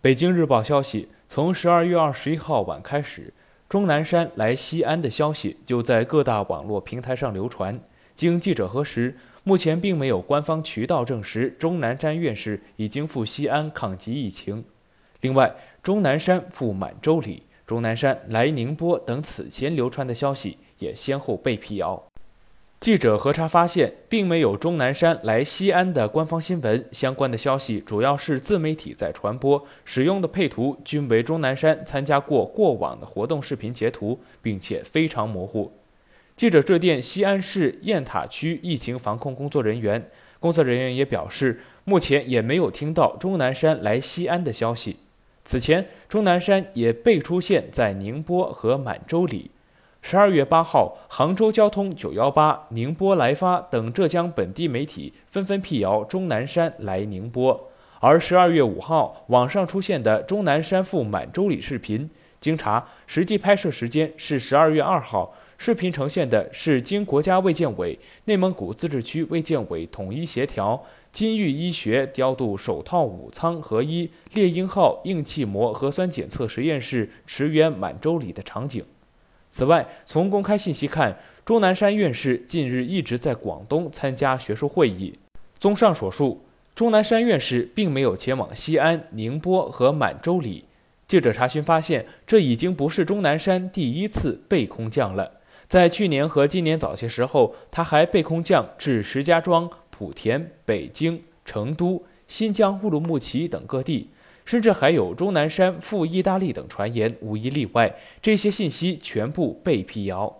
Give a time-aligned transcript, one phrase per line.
[0.00, 3.34] 北京日报消息，从十二月二十一号晚开始，
[3.68, 7.80] 钟南山来西安的消息就在各大网络平台上流传。
[8.14, 14.64] 经记者核实，目前并没有官方渠道证实钟南山院士已经赴西安抗击疫情。
[15.20, 22.00] 另外，钟南山赴满洲里、钟南山来宁波等此前流传的消息也先后被辟谣。
[22.80, 26.86] 记者核查发现，并没有钟南山来西安的官方新闻。
[26.92, 35.72] 相关的消息主要是自媒体在传播，使用的配图均为钟南山参加过过往的活动视频截图，并且非常模糊。
[36.36, 40.08] 记者致电西安市雁塔区疫情防控工作人员，
[40.38, 44.98] 工作人员也表示，目前也没有听到钟南山来西安的消息。
[45.44, 49.50] 此前，钟南山也被出现在宁波和满洲里。
[50.10, 57.68] 十二月八号，杭州交通九幺八、宁波来发等浙江本地媒体纷纷辟谣钟南山来宁波。
[58.00, 62.08] 而十二月五号，网上出现的钟南山赴满洲里视频，
[62.40, 65.34] 经查，实际拍摄时间是十二月二号。
[65.58, 78.82] 视频呈现的是经国家卫健委、内蒙古自治区卫健委统一协调，金域医学调度首套武舱合一猎鹰号硬气膜核酸检测实验室驰援满洲里的场景。
[79.58, 85.18] 此外，从公开信息看，钟南山院士近日一直在广东参加学术会议。
[85.58, 86.44] 综上所述，
[86.76, 90.66] 钟南山院士并没有前往西安、宁波和满洲里。
[91.08, 95.40] 记者查询发现，这已经不是钟南山第一次被空降了。
[95.66, 104.10] 在去年和今年早些时候，他还被空降至石家庄、莆田、北京、成都、新疆乌鲁木齐等各地。
[104.48, 110.38] 甚至还有钟南山赴意大利等传言，无一例外，这些信息全部被辟谣。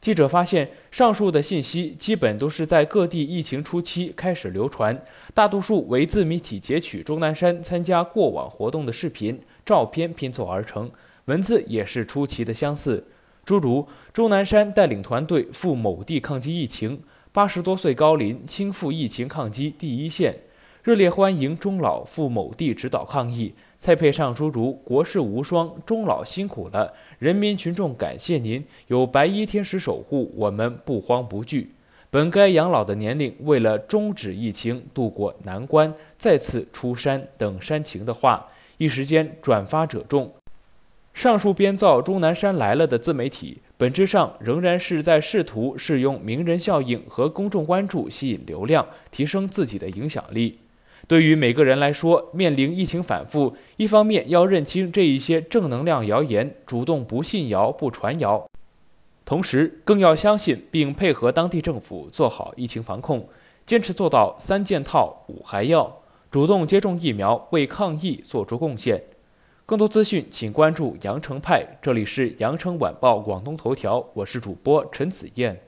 [0.00, 10.88] 记者发现，上述的信息基本都是在各地疫情初期开始流传，大多数为自媒体截取钟南山参加过往活动的视频、照片拼凑而成，
[11.24, 13.08] 文字也是出奇的相似，
[13.44, 20.42] 诸如钟南山带领团队赴某地抗击疫情，八十多岁高龄亲赴疫情抗击第一线。
[20.82, 31.70] 热烈欢迎钟老赴某地指导抗疫，再配上诸如“国士无双，钟老辛苦了，人民群众感谢您，有白衣天使守护，我们不慌不惧。
[32.10, 38.48] 本该养老的年龄，为了终止疫情，渡过难关，再次出山等煽情的话，
[38.78, 40.32] 一时间转发者众。
[41.14, 50.58] 上述编造“钟南山来了”的自媒体，本质上仍然是在试图使用名人效应和公众关注吸引流量，提升自己的影响力。
[51.08, 58.46] 对于每个人来说，面临疫情反复，一方面要认清这一些正能量谣言，主动不信谣、不传谣；
[59.24, 63.28] 同时，更要相信并配合当地政府做好疫情防控，
[63.66, 65.98] 坚持做到三件套、五还要，
[66.30, 69.02] 主动接种疫苗，为抗疫做出贡献。
[69.66, 71.78] 更多资讯，请关注羊城派。
[71.80, 75.60] 这里是羊城晚报广东头条，我是主播陈子燕。